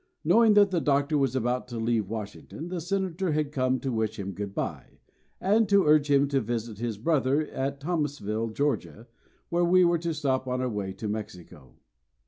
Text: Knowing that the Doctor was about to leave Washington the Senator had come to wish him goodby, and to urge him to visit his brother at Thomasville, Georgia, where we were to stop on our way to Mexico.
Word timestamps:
Knowing 0.23 0.55
that 0.55 0.71
the 0.71 0.81
Doctor 0.81 1.15
was 1.15 1.35
about 1.35 1.67
to 1.67 1.77
leave 1.77 2.09
Washington 2.09 2.69
the 2.69 2.81
Senator 2.81 3.33
had 3.33 3.51
come 3.51 3.79
to 3.79 3.91
wish 3.91 4.17
him 4.17 4.33
goodby, 4.33 4.97
and 5.39 5.69
to 5.69 5.85
urge 5.85 6.09
him 6.09 6.27
to 6.27 6.41
visit 6.41 6.79
his 6.79 6.97
brother 6.97 7.41
at 7.49 7.79
Thomasville, 7.79 8.49
Georgia, 8.49 9.05
where 9.49 9.63
we 9.63 9.85
were 9.85 9.99
to 9.99 10.15
stop 10.15 10.47
on 10.47 10.59
our 10.59 10.67
way 10.69 10.91
to 10.91 11.07
Mexico. 11.07 11.75